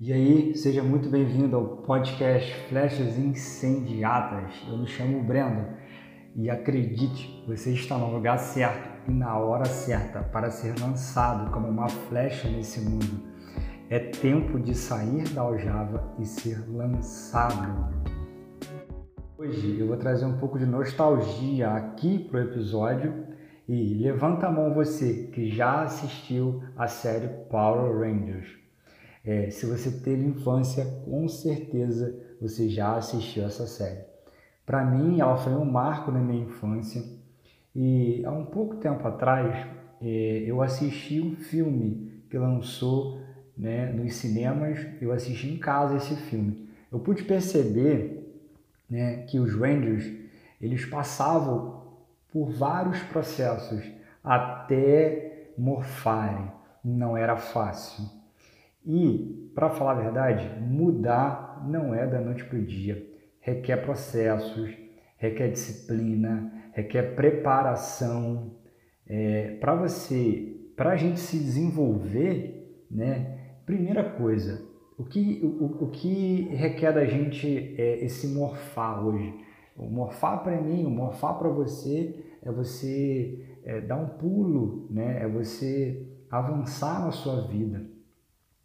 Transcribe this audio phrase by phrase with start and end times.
[0.00, 4.64] E aí, seja muito bem-vindo ao podcast Flechas Incendiadas.
[4.68, 5.66] Eu me chamo Brendo
[6.36, 11.66] e acredite, você está no lugar certo e na hora certa para ser lançado como
[11.66, 13.24] uma flecha nesse mundo.
[13.90, 17.92] É tempo de sair da aljava e ser lançado.
[19.36, 23.26] Hoje eu vou trazer um pouco de nostalgia aqui para o episódio
[23.68, 28.57] e levanta a mão você que já assistiu a série Power Rangers.
[29.28, 34.00] É, se você teve infância, com certeza você já assistiu essa série.
[34.64, 37.04] Para mim, ela foi um marco na minha infância
[37.76, 39.66] e há um pouco tempo atrás
[40.00, 43.20] é, eu assisti um filme que lançou
[43.54, 46.66] né, nos cinemas, eu assisti em casa esse filme.
[46.90, 48.34] Eu pude perceber
[48.88, 50.10] né, que os Rangers
[50.58, 51.82] eles passavam
[52.32, 53.84] por vários processos
[54.24, 56.50] até morfarem.
[56.82, 58.17] Não era fácil.
[58.88, 63.06] E, para falar a verdade, mudar não é da noite para o dia.
[63.38, 64.74] Requer processos,
[65.18, 68.56] requer disciplina, requer preparação.
[69.06, 73.36] É, para você, para a gente se desenvolver, né?
[73.66, 74.66] Primeira coisa,
[74.98, 79.34] o que, o, o que requer da gente é esse morfar hoje?
[79.76, 85.22] O morfar para mim, o morfar para você é você é, dar um pulo, né?
[85.22, 87.97] é você avançar na sua vida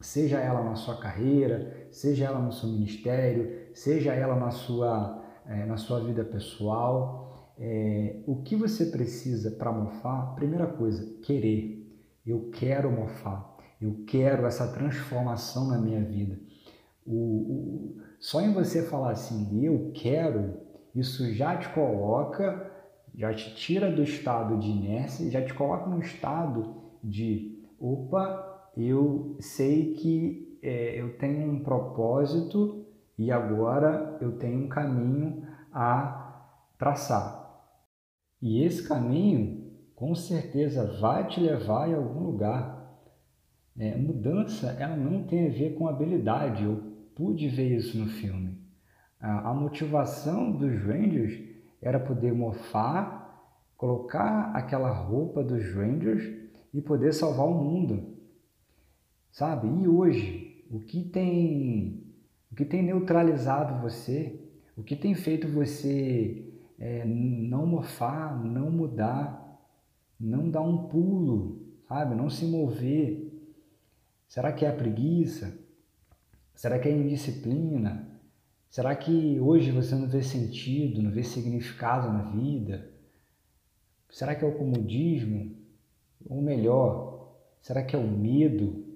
[0.00, 5.66] seja ela na sua carreira, seja ela no seu ministério, seja ela na sua, é,
[5.66, 7.54] na sua vida pessoal.
[7.58, 10.34] É, o que você precisa para morfar?
[10.34, 11.86] Primeira coisa, querer.
[12.26, 13.56] Eu quero morfar.
[13.80, 16.38] Eu quero essa transformação na minha vida.
[17.06, 20.60] O, o, só em você falar assim, eu quero,
[20.94, 22.70] isso já te coloca,
[23.14, 29.36] já te tira do estado de inércia, já te coloca no estado de opa, eu
[29.40, 32.86] sei que é, eu tenho um propósito
[33.18, 36.46] e agora eu tenho um caminho a
[36.78, 37.40] traçar.
[38.40, 42.80] E esse caminho, com certeza, vai te levar em algum lugar.
[43.78, 46.64] É, mudança, ela não tem a ver com habilidade.
[46.64, 46.76] Eu
[47.14, 48.58] pude ver isso no filme.
[49.20, 51.38] A, a motivação dos Rangers
[51.82, 53.38] era poder morfar,
[53.76, 56.24] colocar aquela roupa dos Rangers
[56.72, 58.19] e poder salvar o mundo
[59.32, 59.68] sabe?
[59.68, 62.04] E hoje, o que tem,
[62.50, 64.40] o que tem neutralizado você,
[64.76, 69.60] o que tem feito você é, não mofar, não mudar,
[70.18, 72.14] não dar um pulo, sabe?
[72.14, 73.30] Não se mover.
[74.28, 75.58] Será que é a preguiça?
[76.54, 78.08] Será que é a indisciplina?
[78.68, 82.88] Será que hoje você não vê sentido, não vê significado na vida?
[84.08, 85.56] Será que é o comodismo?
[86.28, 88.89] Ou melhor, será que é o medo?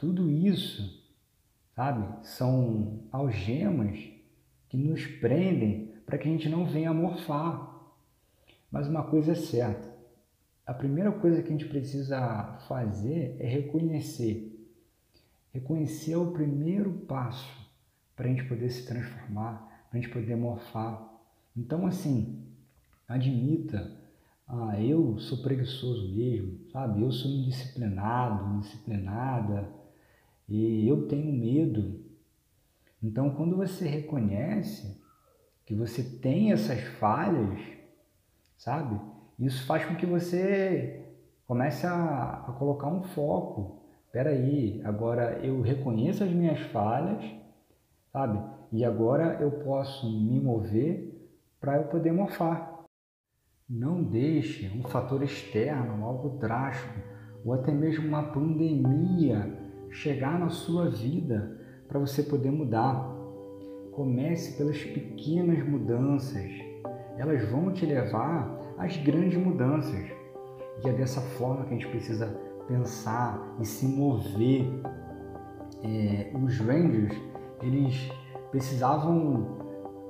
[0.00, 0.98] Tudo isso,
[1.76, 3.98] sabe, são algemas
[4.70, 7.84] que nos prendem para que a gente não venha morfar.
[8.70, 9.94] Mas uma coisa é certa:
[10.64, 14.74] a primeira coisa que a gente precisa fazer é reconhecer.
[15.52, 17.68] Reconhecer é o primeiro passo
[18.16, 21.12] para a gente poder se transformar, para a gente poder morfar.
[21.54, 22.42] Então, assim,
[23.06, 24.00] admita,
[24.48, 27.02] ah, eu sou preguiçoso mesmo, sabe?
[27.02, 29.78] Eu sou indisciplinado, indisciplinada,
[30.50, 32.00] e eu tenho medo.
[33.00, 35.00] Então, quando você reconhece
[35.64, 37.60] que você tem essas falhas,
[38.58, 39.00] sabe?
[39.38, 41.06] Isso faz com que você
[41.46, 43.80] comece a, a colocar um foco.
[44.06, 47.24] Espera aí, agora eu reconheço as minhas falhas,
[48.12, 48.42] sabe?
[48.72, 51.30] E agora eu posso me mover
[51.60, 52.84] para eu poder morfar.
[53.68, 56.98] Não deixe um fator externo, algo drástico,
[57.44, 61.58] ou até mesmo uma pandemia chegar na sua vida
[61.88, 63.16] para você poder mudar.
[63.92, 66.50] Comece pelas pequenas mudanças,
[67.18, 70.06] elas vão te levar às grandes mudanças.
[70.82, 72.26] E é dessa forma que a gente precisa
[72.66, 74.64] pensar e se mover.
[75.82, 77.16] É, os Rangers,
[77.62, 78.10] eles
[78.50, 79.58] precisavam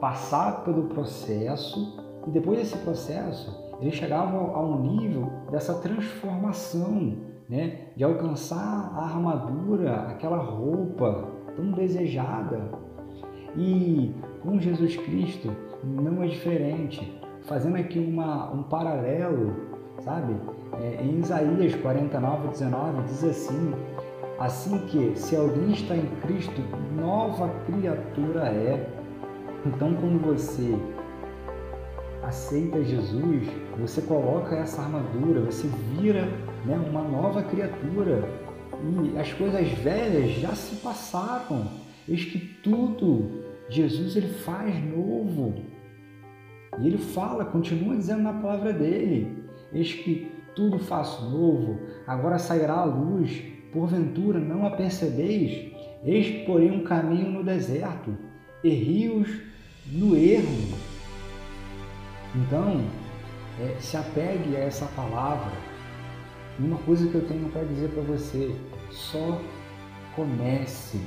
[0.00, 7.16] passar pelo processo e depois desse processo eles chegavam a um nível dessa transformação
[7.48, 7.88] né?
[7.96, 12.70] de alcançar a armadura, aquela roupa tão desejada.
[13.56, 15.50] E com Jesus Cristo
[15.82, 19.54] não é diferente, fazendo aqui uma, um paralelo,
[20.00, 20.36] sabe?
[20.80, 23.72] É, em Isaías 49, 19 diz assim:
[24.38, 26.62] Assim que, se alguém está em Cristo,
[26.94, 28.88] nova criatura é.
[29.66, 30.78] Então, quando você
[32.28, 33.48] aceita Jesus,
[33.78, 36.26] você coloca essa armadura, você vira
[36.66, 38.28] né, uma nova criatura.
[39.14, 41.66] e as coisas velhas já se passaram.
[42.06, 45.54] Eis que tudo Jesus ele faz novo.
[46.78, 52.74] E ele fala, continua dizendo na palavra dele: Eis que tudo faço novo, agora sairá
[52.74, 53.42] a luz,
[53.72, 55.72] porventura não a percebeis?
[56.04, 58.16] Eis, porém, um caminho no deserto
[58.62, 59.28] e rios
[59.90, 60.87] no ermo.
[62.34, 62.84] Então,
[63.60, 65.52] é, se apegue a essa palavra.
[66.58, 68.54] Uma coisa que eu tenho para dizer para você:
[68.90, 69.40] só
[70.14, 71.00] comece